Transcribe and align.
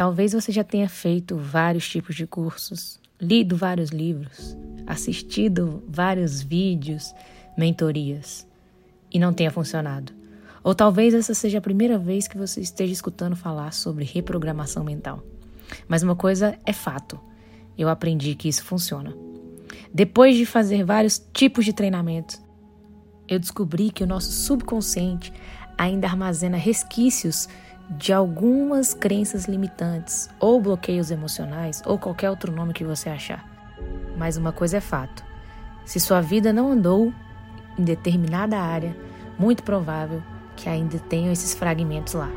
Talvez 0.00 0.32
você 0.32 0.50
já 0.50 0.64
tenha 0.64 0.88
feito 0.88 1.36
vários 1.36 1.86
tipos 1.86 2.16
de 2.16 2.26
cursos, 2.26 2.98
lido 3.20 3.54
vários 3.54 3.90
livros, 3.90 4.56
assistido 4.86 5.84
vários 5.86 6.40
vídeos, 6.40 7.14
mentorias 7.54 8.48
e 9.12 9.18
não 9.18 9.30
tenha 9.34 9.50
funcionado. 9.50 10.10
Ou 10.64 10.74
talvez 10.74 11.12
essa 11.12 11.34
seja 11.34 11.58
a 11.58 11.60
primeira 11.60 11.98
vez 11.98 12.26
que 12.26 12.38
você 12.38 12.62
esteja 12.62 12.94
escutando 12.94 13.36
falar 13.36 13.74
sobre 13.74 14.06
reprogramação 14.06 14.82
mental. 14.82 15.22
Mas 15.86 16.02
uma 16.02 16.16
coisa 16.16 16.58
é 16.64 16.72
fato: 16.72 17.20
eu 17.76 17.90
aprendi 17.90 18.34
que 18.34 18.48
isso 18.48 18.64
funciona. 18.64 19.14
Depois 19.92 20.34
de 20.34 20.46
fazer 20.46 20.82
vários 20.82 21.18
tipos 21.30 21.66
de 21.66 21.74
treinamentos, 21.74 22.40
eu 23.28 23.38
descobri 23.38 23.90
que 23.90 24.02
o 24.02 24.06
nosso 24.06 24.32
subconsciente 24.32 25.30
ainda 25.76 26.06
armazena 26.06 26.56
resquícios 26.56 27.50
de 27.90 28.12
algumas 28.12 28.94
crenças 28.94 29.46
limitantes, 29.46 30.30
ou 30.38 30.60
bloqueios 30.60 31.10
emocionais, 31.10 31.82
ou 31.84 31.98
qualquer 31.98 32.30
outro 32.30 32.52
nome 32.52 32.72
que 32.72 32.84
você 32.84 33.08
achar. 33.08 33.44
Mas 34.16 34.36
uma 34.36 34.52
coisa 34.52 34.76
é 34.76 34.80
fato: 34.80 35.24
se 35.84 35.98
sua 35.98 36.20
vida 36.20 36.52
não 36.52 36.70
andou 36.70 37.12
em 37.76 37.82
determinada 37.82 38.58
área, 38.58 38.96
muito 39.36 39.64
provável 39.64 40.22
que 40.54 40.68
ainda 40.68 40.98
tenham 41.00 41.32
esses 41.32 41.52
fragmentos 41.52 42.14
lá. 42.14 42.30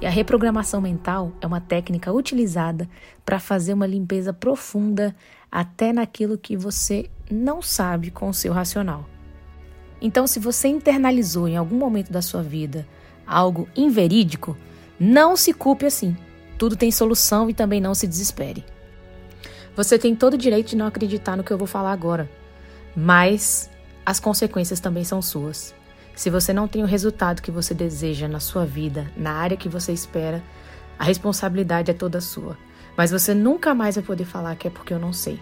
E 0.00 0.06
a 0.06 0.10
reprogramação 0.10 0.80
mental 0.80 1.30
é 1.40 1.46
uma 1.46 1.60
técnica 1.60 2.10
utilizada 2.10 2.88
para 3.24 3.38
fazer 3.38 3.74
uma 3.74 3.86
limpeza 3.86 4.32
profunda 4.32 5.14
até 5.52 5.92
naquilo 5.92 6.38
que 6.38 6.56
você 6.56 7.08
não 7.30 7.60
sabe 7.60 8.10
com 8.10 8.28
o 8.28 8.34
seu 8.34 8.52
racional. 8.52 9.04
Então, 10.00 10.26
se 10.26 10.40
você 10.40 10.68
internalizou 10.68 11.46
em 11.46 11.56
algum 11.56 11.76
momento 11.76 12.10
da 12.10 12.22
sua 12.22 12.42
vida 12.42 12.88
algo 13.26 13.68
inverídico, 13.76 14.56
não 15.00 15.34
se 15.34 15.54
culpe 15.54 15.86
assim. 15.86 16.14
Tudo 16.58 16.76
tem 16.76 16.90
solução 16.90 17.48
e 17.48 17.54
também 17.54 17.80
não 17.80 17.94
se 17.94 18.06
desespere. 18.06 18.62
Você 19.74 19.98
tem 19.98 20.14
todo 20.14 20.34
o 20.34 20.38
direito 20.38 20.68
de 20.68 20.76
não 20.76 20.86
acreditar 20.86 21.38
no 21.38 21.42
que 21.42 21.50
eu 21.50 21.56
vou 21.56 21.66
falar 21.66 21.90
agora, 21.90 22.30
mas 22.94 23.70
as 24.04 24.20
consequências 24.20 24.78
também 24.78 25.02
são 25.02 25.22
suas. 25.22 25.74
Se 26.14 26.28
você 26.28 26.52
não 26.52 26.68
tem 26.68 26.82
o 26.82 26.86
resultado 26.86 27.40
que 27.40 27.50
você 27.50 27.72
deseja 27.72 28.28
na 28.28 28.40
sua 28.40 28.66
vida, 28.66 29.10
na 29.16 29.32
área 29.32 29.56
que 29.56 29.70
você 29.70 29.90
espera, 29.90 30.42
a 30.98 31.04
responsabilidade 31.04 31.90
é 31.90 31.94
toda 31.94 32.20
sua. 32.20 32.58
Mas 32.94 33.10
você 33.10 33.32
nunca 33.32 33.74
mais 33.74 33.94
vai 33.94 34.04
poder 34.04 34.26
falar 34.26 34.54
que 34.56 34.68
é 34.68 34.70
porque 34.70 34.92
eu 34.92 34.98
não 34.98 35.14
sei. 35.14 35.40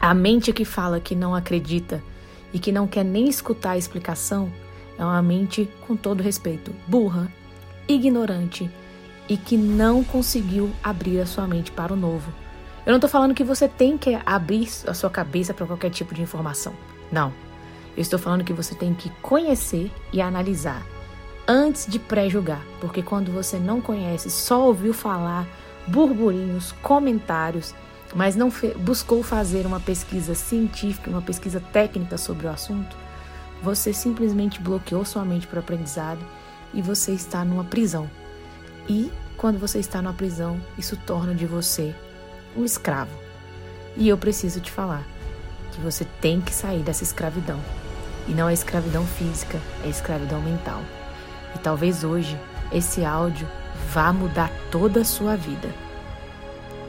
A 0.00 0.14
mente 0.14 0.54
que 0.54 0.64
fala 0.64 1.00
que 1.00 1.14
não 1.14 1.34
acredita 1.34 2.02
e 2.54 2.58
que 2.58 2.72
não 2.72 2.86
quer 2.86 3.04
nem 3.04 3.28
escutar 3.28 3.72
a 3.72 3.76
explicação 3.76 4.50
é 4.96 5.04
uma 5.04 5.20
mente, 5.20 5.68
com 5.86 5.96
todo 5.96 6.22
respeito, 6.22 6.74
burra, 6.88 7.30
ignorante 7.90 8.70
e 9.28 9.36
que 9.36 9.56
não 9.56 10.02
conseguiu 10.02 10.70
abrir 10.82 11.20
a 11.20 11.26
sua 11.26 11.46
mente 11.46 11.70
para 11.70 11.92
o 11.92 11.96
novo. 11.96 12.32
Eu 12.86 12.90
não 12.90 12.96
estou 12.96 13.10
falando 13.10 13.34
que 13.34 13.44
você 13.44 13.68
tem 13.68 13.98
que 13.98 14.18
abrir 14.24 14.68
a 14.86 14.94
sua 14.94 15.10
cabeça 15.10 15.52
para 15.52 15.66
qualquer 15.66 15.90
tipo 15.90 16.14
de 16.14 16.22
informação. 16.22 16.72
Não. 17.12 17.32
Eu 17.96 18.02
estou 18.02 18.18
falando 18.18 18.44
que 18.44 18.52
você 18.52 18.74
tem 18.74 18.94
que 18.94 19.10
conhecer 19.20 19.90
e 20.12 20.20
analisar 20.20 20.82
antes 21.46 21.86
de 21.86 21.98
pré-julgar, 21.98 22.64
porque 22.80 23.02
quando 23.02 23.32
você 23.32 23.58
não 23.58 23.80
conhece, 23.80 24.30
só 24.30 24.66
ouviu 24.66 24.94
falar 24.94 25.46
burburinhos, 25.86 26.72
comentários, 26.80 27.74
mas 28.14 28.36
não 28.36 28.50
buscou 28.78 29.22
fazer 29.22 29.66
uma 29.66 29.80
pesquisa 29.80 30.34
científica, 30.34 31.10
uma 31.10 31.22
pesquisa 31.22 31.60
técnica 31.72 32.16
sobre 32.16 32.46
o 32.46 32.50
assunto, 32.50 32.96
você 33.62 33.92
simplesmente 33.92 34.60
bloqueou 34.60 35.04
sua 35.04 35.24
mente 35.24 35.46
para 35.46 35.56
o 35.56 35.60
aprendizado 35.60 36.20
e 36.72 36.82
você 36.82 37.12
está 37.12 37.44
numa 37.44 37.64
prisão. 37.64 38.10
E 38.88 39.10
quando 39.36 39.58
você 39.58 39.78
está 39.78 40.02
numa 40.02 40.12
prisão, 40.12 40.60
isso 40.76 40.96
torna 40.96 41.34
de 41.34 41.46
você 41.46 41.94
um 42.56 42.64
escravo. 42.64 43.10
E 43.96 44.08
eu 44.08 44.18
preciso 44.18 44.60
te 44.60 44.70
falar 44.70 45.04
que 45.72 45.80
você 45.80 46.04
tem 46.20 46.40
que 46.40 46.54
sair 46.54 46.82
dessa 46.82 47.02
escravidão. 47.02 47.60
E 48.28 48.32
não 48.32 48.48
é 48.48 48.52
escravidão 48.52 49.06
física, 49.06 49.60
é 49.84 49.88
escravidão 49.88 50.40
mental. 50.40 50.80
E 51.54 51.58
talvez 51.58 52.04
hoje 52.04 52.38
esse 52.72 53.04
áudio 53.04 53.48
vá 53.92 54.12
mudar 54.12 54.50
toda 54.70 55.00
a 55.00 55.04
sua 55.04 55.36
vida. 55.36 55.68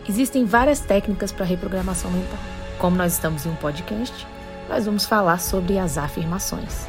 Existem 0.07 0.45
várias 0.45 0.79
técnicas 0.79 1.31
para 1.31 1.45
reprogramação 1.45 2.11
mental. 2.11 2.39
Como 2.77 2.97
nós 2.97 3.13
estamos 3.13 3.45
em 3.45 3.49
um 3.49 3.55
podcast, 3.55 4.27
nós 4.67 4.85
vamos 4.85 5.05
falar 5.05 5.39
sobre 5.39 5.77
as 5.77 5.97
afirmações. 5.97 6.87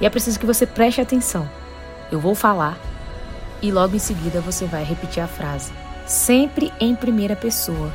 E 0.00 0.06
é 0.06 0.10
preciso 0.10 0.38
que 0.38 0.46
você 0.46 0.66
preste 0.66 1.00
atenção, 1.00 1.48
eu 2.10 2.18
vou 2.18 2.34
falar 2.34 2.78
e 3.60 3.70
logo 3.70 3.94
em 3.94 3.98
seguida 3.98 4.40
você 4.40 4.66
vai 4.66 4.84
repetir 4.84 5.22
a 5.22 5.28
frase, 5.28 5.72
sempre 6.06 6.72
em 6.80 6.94
primeira 6.94 7.36
pessoa. 7.36 7.92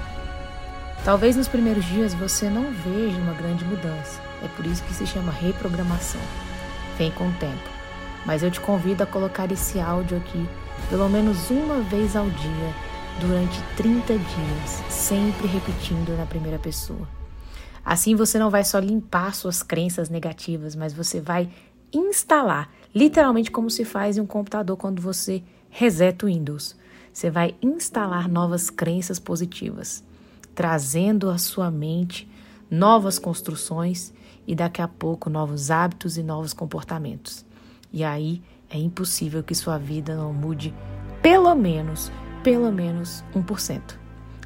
Talvez 1.04 1.36
nos 1.36 1.48
primeiros 1.48 1.84
dias 1.86 2.14
você 2.14 2.50
não 2.50 2.72
veja 2.72 3.18
uma 3.18 3.34
grande 3.34 3.66
mudança, 3.66 4.22
é 4.44 4.48
por 4.50 4.66
isso 4.66 4.84
que 4.84 4.94
se 4.94 5.06
chama 5.06 5.32
reprogramação. 5.32 6.22
Vem 6.98 7.12
com 7.12 7.28
o 7.28 7.34
tempo. 7.34 7.70
Mas 8.26 8.44
eu 8.44 8.52
te 8.52 8.60
convido 8.60 9.04
a 9.04 9.08
colocar 9.08 9.52
esse 9.52 9.80
áudio 9.80 10.18
aqui 10.18 10.48
pelo 10.90 11.10
menos 11.10 11.50
uma 11.50 11.82
vez 11.82 12.16
ao 12.16 12.30
dia 12.30 12.74
durante 13.20 13.62
30 13.76 14.14
dias, 14.14 14.84
sempre 14.90 15.48
repetindo 15.48 16.16
na 16.18 16.26
primeira 16.26 16.60
pessoa. 16.60 17.08
Assim 17.86 18.16
você 18.16 18.40
não 18.40 18.50
vai 18.50 18.64
só 18.64 18.80
limpar 18.80 19.34
suas 19.36 19.62
crenças 19.62 20.10
negativas, 20.10 20.76
mas 20.76 20.94
você 20.94 21.20
vai 21.20 21.50
instalar, 21.94 22.70
literalmente 22.94 23.52
como 23.52 23.70
se 23.70 23.86
faz 23.86 24.18
em 24.18 24.22
um 24.22 24.26
computador 24.26 24.78
quando 24.78 25.02
você 25.02 25.44
reseta 25.70 26.26
o 26.26 26.30
Windows. 26.30 26.76
Você 27.12 27.30
vai 27.30 27.56
instalar 27.62 28.28
novas 28.28 28.70
crenças 28.70 29.20
positivas, 29.20 30.04
trazendo 30.56 31.30
à 31.30 31.38
sua 31.38 31.70
mente 31.70 32.30
novas 32.70 33.20
construções 33.20 34.14
e 34.48 34.56
daqui 34.56 34.82
a 34.82 34.88
pouco 34.88 35.30
novos 35.30 35.70
hábitos 35.70 36.18
e 36.18 36.24
novos 36.24 36.54
comportamentos. 36.54 37.46
E 37.92 38.04
aí 38.04 38.42
é 38.70 38.78
impossível 38.78 39.44
que 39.44 39.54
sua 39.54 39.78
vida 39.78 40.16
não 40.16 40.34
mude 40.34 40.74
pelo 41.22 41.54
menos, 41.56 42.12
pelo 42.44 42.72
menos 42.72 43.24
1%. 43.36 43.82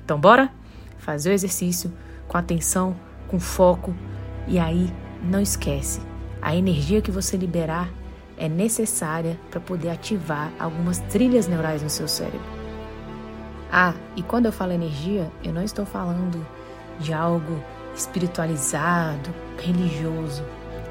Então 0.03 0.19
bora 0.19 0.52
fazer 0.97 1.30
o 1.30 1.34
exercício 1.34 1.91
com 2.28 2.38
atenção, 2.38 2.96
com 3.28 3.40
foco 3.40 3.96
e 4.47 4.59
aí 4.59 4.94
não 5.24 5.41
esquece, 5.41 6.02
a 6.47 6.56
energia 6.56 7.02
que 7.02 7.12
você 7.12 7.35
liberar 7.35 7.90
é 8.38 8.47
necessária 8.47 9.38
para 9.52 9.59
poder 9.59 9.90
ativar 9.90 10.50
algumas 10.58 10.97
trilhas 10.97 11.46
neurais 11.46 11.84
no 11.84 11.90
seu 11.90 12.08
cérebro. 12.08 12.40
Ah, 13.69 13.94
e 14.16 14.24
quando 14.24 14.46
eu 14.46 14.52
falo 14.53 14.72
energia, 14.72 15.30
eu 15.44 15.52
não 15.52 15.62
estou 15.62 15.86
falando 15.86 16.47
de 17.02 17.12
algo 17.12 17.62
espiritualizado, 17.94 19.30
religioso. 19.62 20.41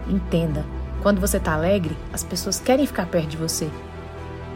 Entenda, 0.07 0.63
quando 1.03 1.23
você 1.23 1.39
está 1.39 1.55
alegre, 1.55 1.97
as 2.13 2.23
pessoas 2.23 2.61
querem 2.61 2.87
ficar 2.87 3.07
perto 3.07 3.29
de 3.29 3.39
você, 3.39 3.71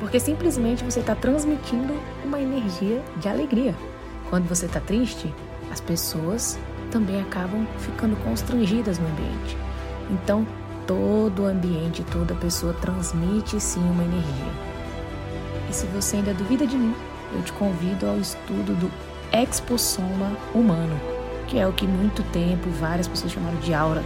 porque 0.01 0.21
simplesmente 0.21 0.85
você 0.85 1.01
está 1.01 1.15
transmitindo 1.15 1.95
uma 2.23 2.39
energia 2.39 3.03
de 3.17 3.27
alegria. 3.27 3.75
Quando 4.29 4.47
você 4.47 4.67
está 4.67 4.81
triste, 4.81 5.35
as 5.73 5.81
pessoas 5.81 6.59
também 6.91 7.23
acabam 7.23 7.67
ficando 7.79 8.17
constrangidas 8.23 8.99
no 8.99 9.07
ambiente. 9.07 9.57
Então, 10.11 10.47
todo 10.87 11.43
o 11.43 11.47
ambiente, 11.47 12.05
toda 12.11 12.35
pessoa 12.35 12.73
transmite 12.75 13.61
sim 13.61 13.81
uma 13.81 14.05
energia. 14.05 14.53
E 15.69 15.73
se 15.73 15.87
você 15.87 16.17
ainda 16.17 16.35
duvida 16.35 16.67
de 16.67 16.77
mim, 16.77 16.95
eu 17.33 17.43
te 17.43 17.53
convido 17.53 18.07
ao 18.07 18.19
estudo 18.19 18.75
do 18.75 18.91
exposoma 19.33 20.37
humano, 20.55 20.99
que 21.47 21.59
é 21.59 21.67
o 21.67 21.73
que 21.73 21.87
muito 21.87 22.23
tempo 22.33 22.69
várias 22.71 23.07
pessoas 23.07 23.33
chamaram 23.33 23.59
de 23.59 23.73
aura. 23.73 24.03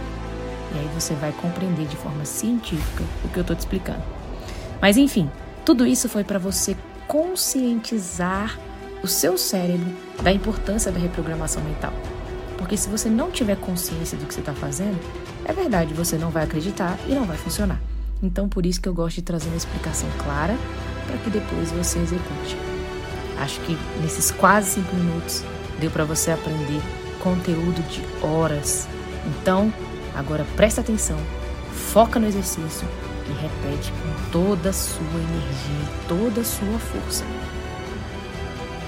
E 0.73 0.79
aí 0.79 0.89
você 0.93 1.13
vai 1.15 1.31
compreender 1.31 1.87
de 1.87 1.95
forma 1.95 2.25
científica 2.25 3.03
o 3.23 3.29
que 3.29 3.37
eu 3.37 3.41
estou 3.41 3.55
te 3.55 3.59
explicando. 3.59 4.03
Mas 4.81 4.97
enfim, 4.97 5.29
tudo 5.63 5.85
isso 5.87 6.07
foi 6.07 6.23
para 6.23 6.37
você 6.37 6.75
conscientizar 7.07 8.59
o 9.01 9.07
seu 9.07 9.37
cérebro 9.37 9.87
da 10.21 10.31
importância 10.31 10.91
da 10.91 10.99
reprogramação 10.99 11.63
mental. 11.63 11.93
Porque 12.57 12.77
se 12.77 12.89
você 12.89 13.09
não 13.09 13.31
tiver 13.31 13.55
consciência 13.57 14.17
do 14.17 14.25
que 14.25 14.33
você 14.33 14.39
está 14.39 14.53
fazendo, 14.53 14.99
é 15.45 15.53
verdade, 15.53 15.93
você 15.93 16.17
não 16.17 16.31
vai 16.31 16.43
acreditar 16.43 16.97
e 17.07 17.13
não 17.13 17.25
vai 17.25 17.37
funcionar. 17.37 17.79
Então, 18.21 18.49
por 18.49 18.65
isso 18.65 18.81
que 18.81 18.89
eu 18.89 18.93
gosto 18.93 19.17
de 19.17 19.21
trazer 19.21 19.47
uma 19.47 19.57
explicação 19.57 20.09
clara 20.17 20.55
para 21.05 21.17
que 21.17 21.29
depois 21.29 21.71
você 21.71 21.99
execute. 21.99 22.57
Acho 23.37 23.59
que 23.61 23.77
nesses 24.01 24.31
quase 24.31 24.71
cinco 24.71 24.95
minutos 24.95 25.43
deu 25.79 25.91
para 25.91 26.03
você 26.03 26.31
aprender 26.31 26.81
conteúdo 27.19 27.81
de 27.89 28.01
horas. 28.25 28.87
Então, 29.25 29.71
agora 30.15 30.45
presta 30.55 30.81
atenção, 30.81 31.17
foca 31.71 32.19
no 32.19 32.27
exercício 32.27 32.87
e 33.27 33.33
repete 33.41 33.91
com 33.91 34.31
toda 34.31 34.69
a 34.69 34.73
sua 34.73 35.03
energia, 35.03 35.89
toda 36.07 36.41
a 36.41 36.45
sua 36.45 36.79
força. 36.79 37.23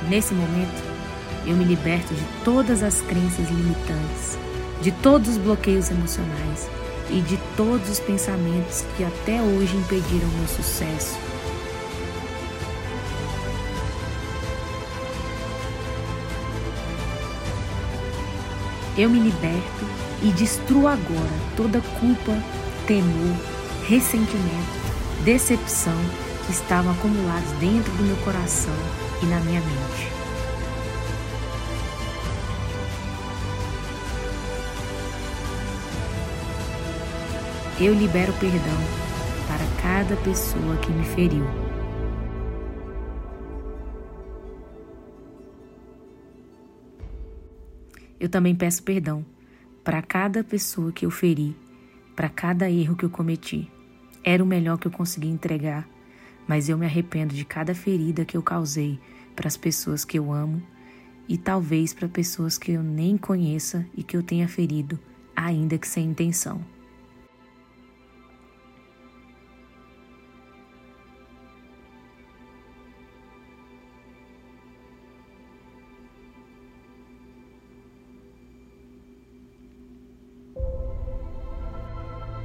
Nesse 0.09 0.33
momento, 0.33 0.83
eu 1.45 1.55
me 1.55 1.65
liberto 1.65 2.13
de 2.13 2.23
todas 2.43 2.83
as 2.83 3.01
crenças 3.01 3.47
limitantes, 3.49 4.37
de 4.81 4.91
todos 4.91 5.29
os 5.29 5.37
bloqueios 5.37 5.89
emocionais 5.89 6.69
e 7.09 7.21
de 7.21 7.37
todos 7.55 7.89
os 7.89 7.99
pensamentos 7.99 8.83
que 8.95 9.03
até 9.03 9.41
hoje 9.41 9.75
impediram 9.75 10.27
meu 10.29 10.47
sucesso. 10.47 11.17
Eu 18.97 19.09
me 19.09 19.19
liberto 19.19 19.85
e 20.23 20.31
destruo 20.31 20.87
agora 20.87 21.29
toda 21.55 21.81
culpa, 21.99 22.33
temor, 22.87 23.35
ressentimento, 23.87 24.77
decepção 25.23 25.97
que 26.45 26.51
estavam 26.51 26.91
acumulados 26.91 27.51
dentro 27.59 27.91
do 27.93 28.03
meu 28.03 28.17
coração 28.17 28.73
e 29.21 29.25
na 29.27 29.39
minha 29.41 29.61
mente. 29.61 30.16
Eu 37.79 37.93
libero 37.93 38.33
perdão 38.39 38.75
para 39.45 39.81
cada 39.83 40.19
pessoa 40.23 40.77
que 40.77 40.91
me 40.91 41.05
feriu. 41.05 41.45
Eu 48.19 48.27
também 48.29 48.55
peço 48.55 48.81
perdão 48.81 49.23
para 49.83 50.01
cada 50.01 50.43
pessoa 50.43 50.91
que 50.91 51.05
eu 51.05 51.11
feri, 51.11 51.55
para 52.15 52.27
cada 52.27 52.67
erro 52.67 52.95
que 52.95 53.05
eu 53.05 53.11
cometi. 53.11 53.71
Era 54.23 54.43
o 54.43 54.47
melhor 54.47 54.79
que 54.79 54.87
eu 54.87 54.91
consegui 54.91 55.27
entregar, 55.27 55.87
mas 56.47 56.69
eu 56.69 56.79
me 56.79 56.85
arrependo 56.87 57.35
de 57.35 57.45
cada 57.45 57.75
ferida 57.75 58.25
que 58.25 58.35
eu 58.35 58.41
causei 58.41 58.99
para 59.35 59.47
as 59.47 59.55
pessoas 59.55 60.03
que 60.03 60.17
eu 60.17 60.33
amo 60.33 60.63
e 61.29 61.37
talvez 61.37 61.93
para 61.93 62.07
pessoas 62.07 62.57
que 62.57 62.71
eu 62.71 62.81
nem 62.81 63.17
conheça 63.17 63.85
e 63.95 64.01
que 64.01 64.17
eu 64.17 64.23
tenha 64.23 64.47
ferido, 64.47 64.97
ainda 65.35 65.77
que 65.77 65.87
sem 65.87 66.07
intenção. 66.07 66.75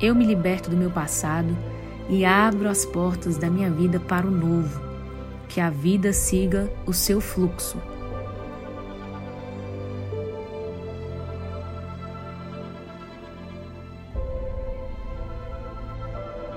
Eu 0.03 0.17
me 0.17 0.27
liberto 0.27 0.69
do 0.69 0.77
meu 0.77 0.91
passado 0.91 1.57
e 2.09 2.25
abro 2.25 2.69
as 2.69 2.85
portas 2.85 3.39
da 3.39 3.49
minha 3.49 3.71
vida 3.71 4.01
para 4.01 4.27
o 4.27 4.31
novo. 4.33 4.83
Que 5.49 5.61
a 5.61 5.71
vida 5.71 6.13
siga 6.13 6.69
o 6.85 6.93
seu 6.93 7.21
fluxo. 7.21 7.81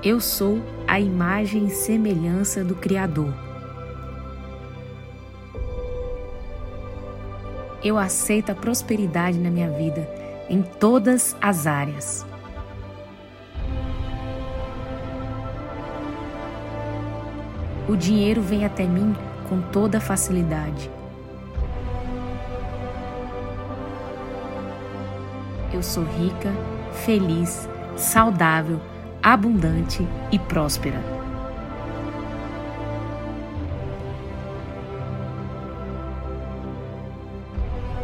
Eu 0.03 0.19
sou 0.19 0.59
a 0.87 0.99
imagem 0.99 1.65
e 1.65 1.69
semelhança 1.69 2.63
do 2.63 2.73
Criador. 2.73 3.31
Eu 7.83 7.99
aceito 7.99 8.51
a 8.51 8.55
prosperidade 8.55 9.37
na 9.37 9.51
minha 9.51 9.69
vida 9.69 10.09
em 10.49 10.63
todas 10.63 11.35
as 11.39 11.67
áreas. 11.67 12.25
O 17.87 17.95
dinheiro 17.95 18.41
vem 18.41 18.65
até 18.65 18.85
mim 18.85 19.15
com 19.47 19.61
toda 19.61 19.99
facilidade. 19.99 20.89
Eu 25.71 25.83
sou 25.83 26.03
rica, 26.03 26.51
feliz, 27.05 27.69
saudável, 27.95 28.79
abundante 29.21 30.07
e 30.31 30.39
próspera. 30.39 30.99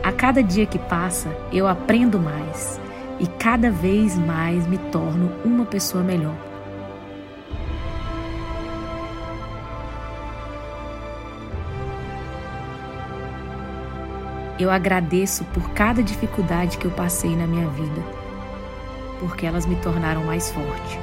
A 0.04 0.12
cada 0.12 0.44
dia 0.44 0.66
que 0.66 0.77
passa, 0.77 1.30
eu 1.51 1.68
aprendo 1.68 2.19
mais 2.19 2.80
e 3.19 3.27
cada 3.27 3.72
vez 3.72 4.18
mais 4.18 4.68
me 4.68 4.77
torno 4.77 5.31
uma 5.45 5.66
pessoa 5.66 6.04
melhor. 6.04 6.50
Eu 14.62 14.69
agradeço 14.69 15.44
por 15.46 15.72
cada 15.72 16.04
dificuldade 16.04 16.78
que 16.78 16.86
eu 16.86 16.92
passei 16.92 17.36
na 17.36 17.48
minha 17.48 17.68
vida, 17.69 18.00
porque 19.19 19.44
elas 19.44 19.66
me 19.66 19.75
tornaram 19.78 20.24
mais 20.24 20.52
forte. 20.52 21.00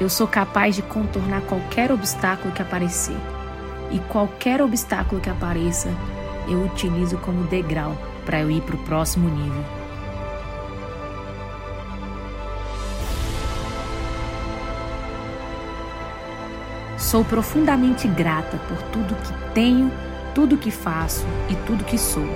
Eu 0.00 0.08
sou 0.10 0.26
capaz 0.26 0.74
de 0.74 0.82
contornar 0.82 1.42
qualquer 1.42 1.92
obstáculo 1.92 2.52
que 2.52 2.60
aparecer. 2.60 3.16
E 3.92 4.00
qualquer 4.00 4.60
obstáculo 4.60 5.20
que 5.20 5.30
apareça, 5.30 5.88
eu 6.48 6.64
utilizo 6.64 7.16
como 7.18 7.44
degrau 7.44 7.96
para 8.26 8.40
eu 8.40 8.50
ir 8.50 8.60
para 8.62 8.74
o 8.74 8.84
próximo 8.86 9.28
nível. 9.28 9.79
Sou 17.00 17.24
profundamente 17.24 18.06
grata 18.06 18.58
por 18.68 18.76
tudo 18.92 19.16
que 19.22 19.54
tenho, 19.54 19.90
tudo 20.34 20.58
que 20.58 20.70
faço 20.70 21.24
e 21.48 21.56
tudo 21.66 21.82
que 21.82 21.96
sou. 21.96 22.28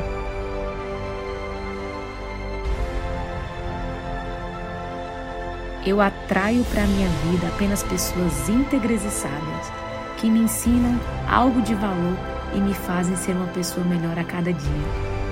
Eu 5.84 6.00
atraio 6.00 6.64
para 6.72 6.86
minha 6.86 7.08
vida 7.30 7.46
apenas 7.48 7.82
pessoas 7.82 8.48
íntegras 8.48 9.04
e 9.04 9.10
sábias, 9.10 9.70
que 10.16 10.30
me 10.30 10.40
ensinam 10.40 10.98
algo 11.28 11.60
de 11.60 11.74
valor 11.74 12.16
e 12.54 12.58
me 12.58 12.72
fazem 12.72 13.16
ser 13.16 13.32
uma 13.32 13.48
pessoa 13.48 13.84
melhor 13.84 14.18
a 14.18 14.24
cada 14.24 14.50
dia. 14.50 15.23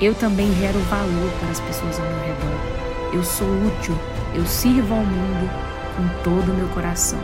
Eu 0.00 0.14
também 0.14 0.54
gero 0.54 0.78
valor 0.80 1.30
para 1.40 1.50
as 1.50 1.58
pessoas 1.58 1.98
ao 1.98 2.06
meu 2.06 2.20
redor. 2.20 3.12
Eu 3.12 3.24
sou 3.24 3.48
útil, 3.48 3.96
eu 4.32 4.46
sirvo 4.46 4.94
ao 4.94 5.00
mundo 5.00 5.50
com 5.96 6.22
todo 6.22 6.52
o 6.52 6.54
meu 6.54 6.68
coração. 6.68 7.18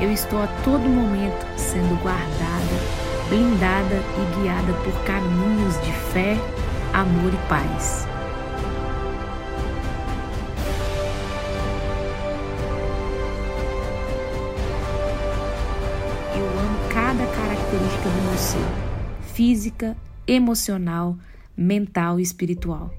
Eu 0.00 0.10
estou 0.10 0.42
a 0.42 0.46
todo 0.64 0.88
momento 0.88 1.46
sendo 1.58 2.02
guardada, 2.02 2.76
blindada 3.28 3.96
e 3.96 4.40
guiada 4.40 4.72
por 4.84 4.94
caminhos 5.04 5.78
de 5.82 5.92
fé, 5.92 6.38
amor 6.94 7.34
e 7.34 7.48
paz. 7.48 8.06
Meu 18.10 18.38
ser, 18.38 19.32
física, 19.34 19.96
emocional, 20.26 21.16
mental 21.56 22.20
e 22.20 22.22
espiritual. 22.22 22.90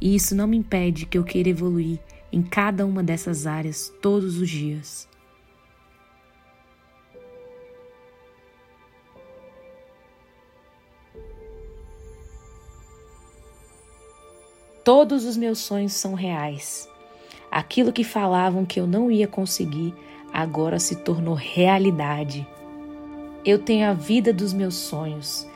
E 0.00 0.14
isso 0.14 0.34
não 0.34 0.46
me 0.46 0.56
impede 0.56 1.06
que 1.06 1.16
eu 1.16 1.24
queira 1.24 1.48
evoluir 1.48 1.98
em 2.32 2.42
cada 2.42 2.86
uma 2.86 3.02
dessas 3.02 3.46
áreas 3.46 3.92
todos 4.00 4.38
os 4.38 4.48
dias. 4.48 5.08
Todos 14.84 15.24
os 15.24 15.36
meus 15.36 15.58
sonhos 15.58 15.92
são 15.92 16.14
reais. 16.14 16.88
Aquilo 17.50 17.92
que 17.92 18.02
falavam 18.02 18.64
que 18.64 18.80
eu 18.80 18.86
não 18.86 19.10
ia 19.10 19.28
conseguir 19.28 19.94
agora 20.32 20.80
se 20.80 20.96
tornou 20.96 21.34
realidade. 21.34 22.46
Eu 23.44 23.58
tenho 23.58 23.90
a 23.90 23.92
vida 23.92 24.32
dos 24.32 24.52
meus 24.52 24.76
sonhos. 24.76 25.48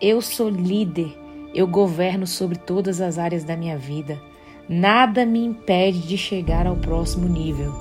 Eu 0.00 0.20
sou 0.20 0.48
líder. 0.48 1.16
Eu 1.54 1.68
governo 1.68 2.26
sobre 2.26 2.58
todas 2.58 3.00
as 3.00 3.16
áreas 3.16 3.44
da 3.44 3.56
minha 3.56 3.78
vida. 3.78 4.20
Nada 4.68 5.24
me 5.24 5.44
impede 5.44 6.00
de 6.00 6.18
chegar 6.18 6.66
ao 6.66 6.74
próximo 6.76 7.28
nível. 7.28 7.72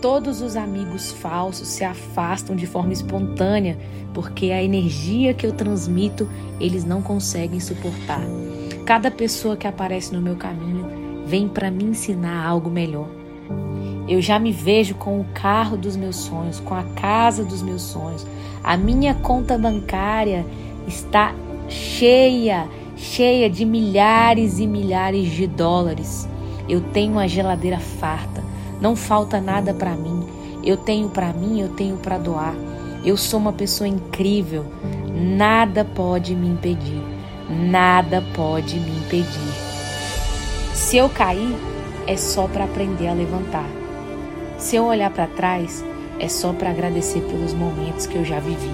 Todos 0.00 0.40
os 0.40 0.56
amigos 0.56 1.12
falsos 1.12 1.68
se 1.68 1.84
afastam 1.84 2.56
de 2.56 2.66
forma 2.66 2.94
espontânea 2.94 3.78
porque 4.14 4.50
a 4.50 4.62
energia 4.62 5.34
que 5.34 5.46
eu 5.46 5.52
transmito 5.52 6.26
eles 6.58 6.82
não 6.82 7.02
conseguem 7.02 7.60
suportar. 7.60 8.22
Cada 8.86 9.10
pessoa 9.10 9.54
que 9.54 9.66
aparece 9.66 10.14
no 10.14 10.22
meu 10.22 10.36
caminho 10.36 10.86
vem 11.26 11.46
para 11.46 11.70
me 11.70 11.84
ensinar 11.84 12.42
algo 12.46 12.70
melhor. 12.70 13.19
Eu 14.10 14.20
já 14.20 14.40
me 14.40 14.50
vejo 14.50 14.96
com 14.96 15.20
o 15.20 15.24
carro 15.32 15.76
dos 15.76 15.94
meus 15.94 16.16
sonhos, 16.16 16.58
com 16.58 16.74
a 16.74 16.82
casa 16.82 17.44
dos 17.44 17.62
meus 17.62 17.82
sonhos. 17.82 18.26
A 18.64 18.76
minha 18.76 19.14
conta 19.14 19.56
bancária 19.56 20.44
está 20.84 21.32
cheia, 21.68 22.66
cheia 22.96 23.48
de 23.48 23.64
milhares 23.64 24.58
e 24.58 24.66
milhares 24.66 25.30
de 25.30 25.46
dólares. 25.46 26.28
Eu 26.68 26.80
tenho 26.80 27.12
uma 27.12 27.28
geladeira 27.28 27.78
farta, 27.78 28.42
não 28.80 28.96
falta 28.96 29.40
nada 29.40 29.72
para 29.72 29.92
mim. 29.92 30.26
Eu 30.64 30.76
tenho 30.76 31.08
para 31.08 31.32
mim, 31.32 31.60
eu 31.60 31.68
tenho 31.68 31.96
para 31.96 32.18
doar. 32.18 32.56
Eu 33.04 33.16
sou 33.16 33.38
uma 33.38 33.52
pessoa 33.52 33.86
incrível. 33.86 34.66
Nada 35.14 35.84
pode 35.84 36.34
me 36.34 36.48
impedir. 36.48 37.00
nada 37.48 38.24
pode 38.34 38.74
me 38.74 38.90
impedir. 38.90 39.52
Se 40.74 40.96
eu 40.96 41.08
cair, 41.08 41.54
é 42.08 42.16
só 42.16 42.48
para 42.48 42.64
aprender 42.64 43.06
a 43.06 43.12
levantar. 43.12 43.79
Se 44.60 44.76
eu 44.76 44.84
olhar 44.84 45.10
para 45.10 45.26
trás, 45.26 45.82
é 46.18 46.28
só 46.28 46.52
para 46.52 46.68
agradecer 46.68 47.22
pelos 47.22 47.54
momentos 47.54 48.06
que 48.06 48.16
eu 48.16 48.24
já 48.26 48.38
vivi. 48.38 48.70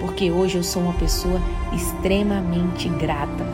Porque 0.00 0.32
hoje 0.32 0.58
eu 0.58 0.64
sou 0.64 0.82
uma 0.82 0.92
pessoa 0.94 1.40
extremamente 1.72 2.88
grata. 2.88 3.46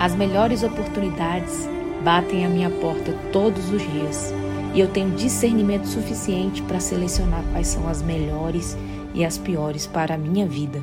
As 0.00 0.16
melhores 0.16 0.64
oportunidades 0.64 1.68
batem 2.02 2.44
à 2.44 2.48
minha 2.48 2.68
porta 2.68 3.12
todos 3.32 3.70
os 3.70 3.80
dias 3.80 4.34
e 4.74 4.80
eu 4.80 4.88
tenho 4.88 5.14
discernimento 5.14 5.86
suficiente 5.86 6.60
para 6.62 6.80
selecionar 6.80 7.44
quais 7.52 7.68
são 7.68 7.88
as 7.88 8.02
melhores 8.02 8.76
e 9.14 9.24
as 9.24 9.38
piores 9.38 9.86
para 9.86 10.16
a 10.16 10.18
minha 10.18 10.44
vida. 10.44 10.82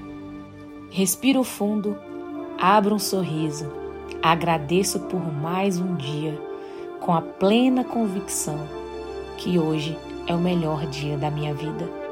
Respiro 0.89 1.43
fundo, 1.43 1.97
abro 2.57 2.95
um 2.95 2.99
sorriso, 2.99 3.69
agradeço 4.21 5.01
por 5.01 5.21
mais 5.33 5.77
um 5.79 5.95
dia, 5.95 6.39
com 7.01 7.13
a 7.13 7.21
plena 7.21 7.83
convicção 7.83 8.82
que 9.43 9.59
hoje 9.59 9.97
é 10.25 10.33
o 10.33 10.39
melhor 10.39 10.85
dia 10.87 11.17
da 11.17 11.29
minha 11.29 11.53
vida. 11.53 12.02